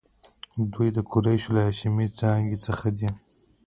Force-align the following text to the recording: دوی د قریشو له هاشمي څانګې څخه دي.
دوی 0.73 0.89
د 0.91 0.97
قریشو 1.11 1.55
له 1.55 1.61
هاشمي 1.67 2.07
څانګې 2.19 2.57
څخه 2.65 2.87
دي. 2.97 3.09